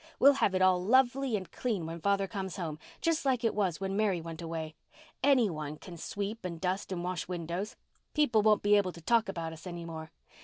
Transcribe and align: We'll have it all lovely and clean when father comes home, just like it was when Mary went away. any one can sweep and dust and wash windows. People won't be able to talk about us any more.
We'll 0.17 0.33
have 0.41 0.55
it 0.55 0.63
all 0.63 0.83
lovely 0.83 1.35
and 1.37 1.51
clean 1.51 1.85
when 1.85 2.01
father 2.01 2.25
comes 2.25 2.55
home, 2.57 2.79
just 3.01 3.23
like 3.23 3.43
it 3.43 3.53
was 3.53 3.79
when 3.79 3.95
Mary 3.95 4.19
went 4.19 4.41
away. 4.41 4.73
any 5.21 5.47
one 5.47 5.77
can 5.77 5.95
sweep 5.95 6.43
and 6.43 6.59
dust 6.59 6.91
and 6.91 7.03
wash 7.03 7.27
windows. 7.27 7.75
People 8.15 8.41
won't 8.41 8.63
be 8.63 8.75
able 8.75 8.93
to 8.93 9.01
talk 9.01 9.29
about 9.29 9.53
us 9.53 9.67
any 9.67 9.85
more. 9.85 10.09